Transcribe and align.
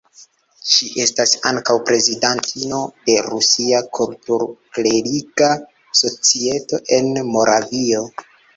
Ŝi 0.69 0.85
estas 1.03 1.33
ankaŭ 1.49 1.75
prezidantino 1.89 2.79
de 3.11 3.17
Rusia 3.27 3.83
Kultur-kleriga 3.99 5.53
Societo 6.03 6.83
en 7.01 7.15
Moravio. 7.33 8.05